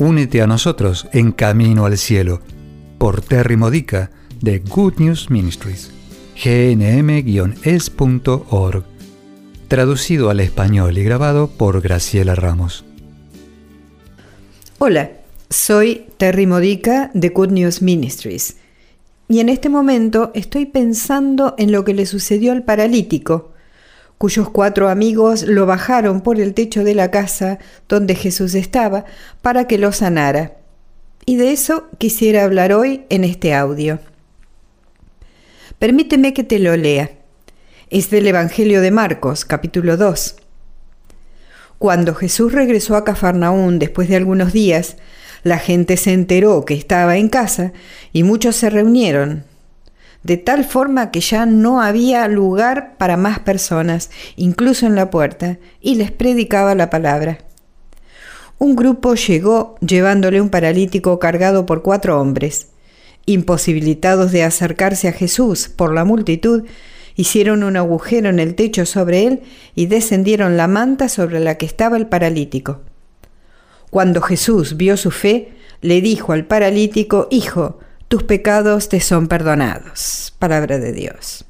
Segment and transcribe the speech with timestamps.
[0.00, 2.40] únete a nosotros en Camino al Cielo
[2.98, 4.10] por Terry Modica
[4.40, 5.90] de Good News Ministries,
[6.42, 7.64] gnm-es.org,
[9.68, 12.84] traducido al español y grabado por Graciela Ramos.
[14.78, 15.10] Hola,
[15.50, 18.56] soy Terry Modica de Good News Ministries
[19.28, 23.49] y en este momento estoy pensando en lo que le sucedió al paralítico
[24.20, 29.06] cuyos cuatro amigos lo bajaron por el techo de la casa donde Jesús estaba
[29.40, 30.58] para que lo sanara.
[31.24, 33.98] Y de eso quisiera hablar hoy en este audio.
[35.78, 37.12] Permíteme que te lo lea.
[37.88, 40.36] Es del Evangelio de Marcos, capítulo 2.
[41.78, 44.98] Cuando Jesús regresó a Cafarnaún después de algunos días,
[45.44, 47.72] la gente se enteró que estaba en casa
[48.12, 49.46] y muchos se reunieron
[50.22, 55.58] de tal forma que ya no había lugar para más personas, incluso en la puerta,
[55.80, 57.38] y les predicaba la palabra.
[58.58, 62.68] Un grupo llegó llevándole un paralítico cargado por cuatro hombres.
[63.24, 66.64] Imposibilitados de acercarse a Jesús por la multitud,
[67.16, 69.42] hicieron un agujero en el techo sobre él
[69.74, 72.82] y descendieron la manta sobre la que estaba el paralítico.
[73.90, 77.78] Cuando Jesús vio su fe, le dijo al paralítico, Hijo,
[78.10, 80.34] tus pecados te son perdonados.
[80.40, 81.44] Palabra de Dios.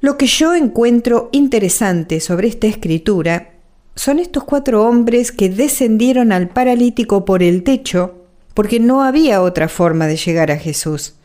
[0.00, 3.52] Lo que yo encuentro interesante sobre esta escritura
[3.94, 8.24] son estos cuatro hombres que descendieron al paralítico por el techo
[8.54, 11.16] porque no había otra forma de llegar a Jesús.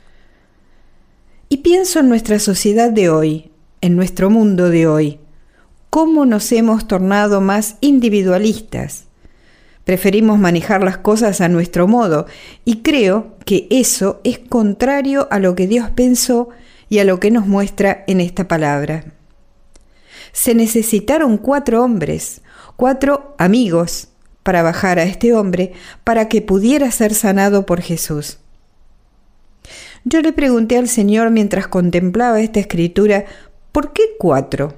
[1.48, 5.20] Y pienso en nuestra sociedad de hoy, en nuestro mundo de hoy,
[5.90, 9.06] cómo nos hemos tornado más individualistas,
[9.86, 12.28] Preferimos manejar las cosas a nuestro modo
[12.66, 16.50] y creo que eso es contrario a lo que Dios pensó
[16.90, 19.06] y a lo que nos muestra en esta palabra.
[20.34, 22.42] Se necesitaron cuatro hombres,
[22.76, 24.10] cuatro amigos,
[24.44, 28.40] para bajar a este hombre para que pudiera ser sanado por Jesús.
[30.04, 33.26] Yo le pregunté al Señor mientras contemplaba esta escritura,
[33.72, 34.74] ¿por qué cuatro?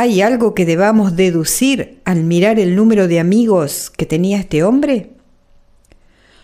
[0.00, 5.10] ¿Hay algo que debamos deducir al mirar el número de amigos que tenía este hombre?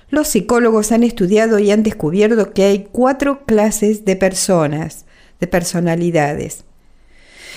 [0.09, 5.05] Los psicólogos han estudiado y han descubierto que hay cuatro clases de personas,
[5.39, 6.65] de personalidades.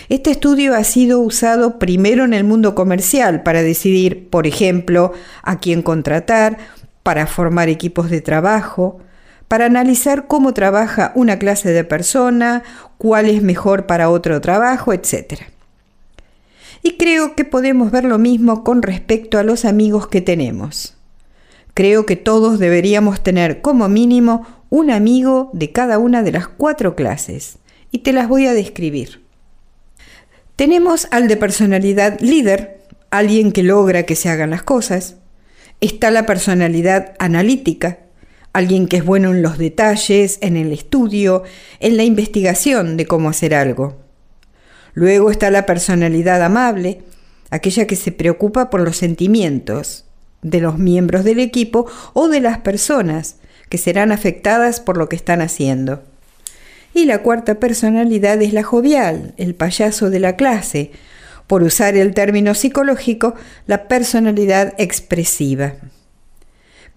[0.07, 5.57] Este estudio ha sido usado primero en el mundo comercial para decidir, por ejemplo, a
[5.57, 6.59] quién contratar,
[7.01, 8.99] para formar equipos de trabajo,
[9.47, 12.61] para analizar cómo trabaja una clase de persona,
[12.99, 15.56] cuál es mejor para otro trabajo, etc.
[16.81, 20.95] Y creo que podemos ver lo mismo con respecto a los amigos que tenemos.
[21.73, 26.95] Creo que todos deberíamos tener como mínimo un amigo de cada una de las cuatro
[26.95, 27.59] clases,
[27.91, 29.23] y te las voy a describir.
[30.55, 35.17] Tenemos al de personalidad líder, alguien que logra que se hagan las cosas.
[35.79, 37.99] Está la personalidad analítica,
[38.53, 41.43] alguien que es bueno en los detalles, en el estudio,
[41.79, 44.06] en la investigación de cómo hacer algo.
[44.97, 47.03] Luego está la personalidad amable,
[47.51, 50.05] aquella que se preocupa por los sentimientos
[50.41, 53.35] de los miembros del equipo o de las personas
[53.69, 56.01] que serán afectadas por lo que están haciendo.
[56.95, 60.89] Y la cuarta personalidad es la jovial, el payaso de la clase,
[61.45, 63.35] por usar el término psicológico,
[63.67, 65.75] la personalidad expresiva.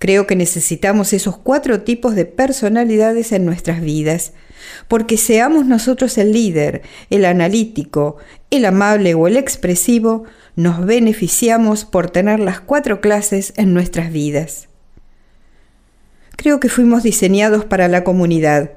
[0.01, 4.33] Creo que necesitamos esos cuatro tipos de personalidades en nuestras vidas,
[4.89, 6.81] porque seamos nosotros el líder,
[7.11, 8.17] el analítico,
[8.51, 10.25] el amable o el expresivo,
[10.57, 14.69] nos beneficiamos por tener las cuatro clases en nuestras vidas.
[16.35, 18.71] Creo que fuimos diseñados para la comunidad.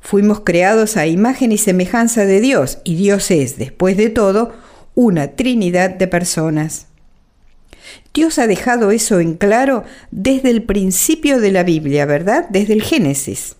[0.00, 4.52] Fuimos creados a imagen y semejanza de Dios, y Dios es, después de todo,
[4.94, 6.86] una trinidad de personas.
[8.14, 12.46] Dios ha dejado eso en claro desde el principio de la Biblia, ¿verdad?
[12.50, 13.56] Desde el Génesis.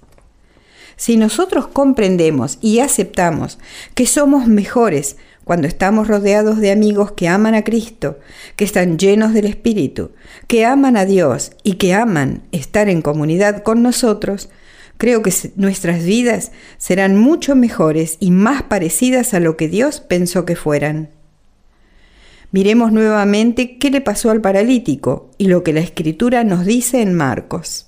[0.97, 3.59] Si nosotros comprendemos y aceptamos
[3.95, 8.19] que somos mejores cuando estamos rodeados de amigos que aman a Cristo,
[8.57, 10.13] que están llenos del Espíritu,
[10.47, 14.51] que aman a Dios y que aman estar en comunidad con nosotros,
[14.99, 20.45] creo que nuestras vidas serán mucho mejores y más parecidas a lo que Dios pensó
[20.45, 21.09] que fueran.
[22.53, 27.15] Miremos nuevamente qué le pasó al paralítico y lo que la escritura nos dice en
[27.15, 27.87] Marcos.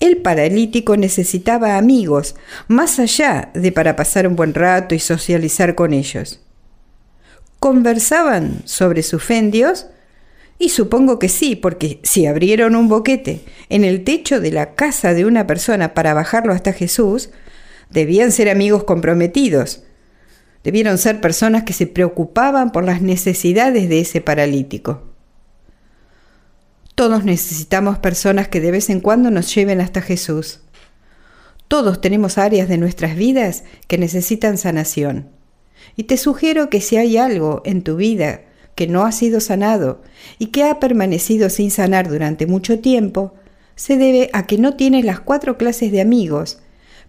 [0.00, 2.34] El paralítico necesitaba amigos,
[2.66, 6.40] más allá de para pasar un buen rato y socializar con ellos.
[7.60, 9.86] ¿Conversaban sobre su fe en Dios?
[10.58, 15.14] Y supongo que sí, porque si abrieron un boquete en el techo de la casa
[15.14, 17.30] de una persona para bajarlo hasta Jesús,
[17.90, 19.82] debían ser amigos comprometidos.
[20.64, 25.02] Debieron ser personas que se preocupaban por las necesidades de ese paralítico.
[26.94, 30.60] Todos necesitamos personas que de vez en cuando nos lleven hasta Jesús.
[31.68, 35.28] Todos tenemos áreas de nuestras vidas que necesitan sanación.
[35.96, 38.42] Y te sugiero que si hay algo en tu vida
[38.74, 40.02] que no ha sido sanado
[40.38, 43.34] y que ha permanecido sin sanar durante mucho tiempo,
[43.74, 46.60] se debe a que no tienes las cuatro clases de amigos,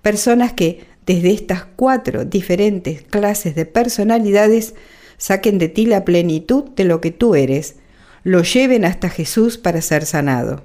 [0.01, 4.75] personas que desde estas cuatro diferentes clases de personalidades
[5.17, 7.77] saquen de ti la plenitud de lo que tú eres,
[8.23, 10.61] lo lleven hasta Jesús para ser sanado.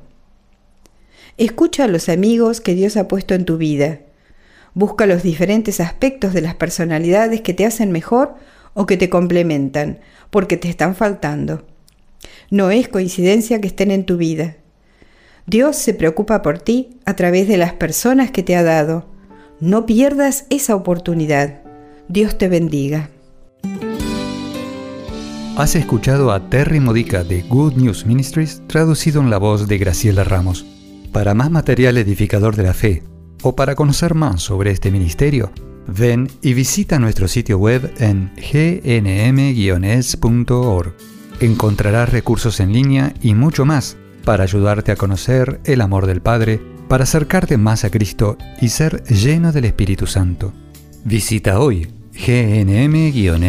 [1.38, 4.00] Escucha a los amigos que Dios ha puesto en tu vida.
[4.75, 8.35] Busca los diferentes aspectos de las personalidades que te hacen mejor
[8.75, 11.64] o que te complementan, porque te están faltando.
[12.50, 14.56] No es coincidencia que estén en tu vida.
[15.46, 19.13] Dios se preocupa por ti a través de las personas que te ha dado.
[19.61, 21.62] No pierdas esa oportunidad.
[22.09, 23.11] Dios te bendiga.
[25.56, 30.25] Has escuchado a Terry Modica de Good News Ministries traducido en la voz de Graciela
[30.25, 30.67] Ramos.
[31.12, 33.05] Para más material edificador de la fe
[33.43, 35.53] o para conocer más sobre este ministerio,
[35.87, 39.35] ven y visita nuestro sitio web en gnm-es.org.
[41.39, 46.61] Encontrarás recursos en línea y mucho más para ayudarte a conocer el amor del Padre,
[46.88, 50.52] para acercarte más a Cristo y ser lleno del Espíritu Santo.
[51.04, 53.44] Visita hoy gnm-es.org.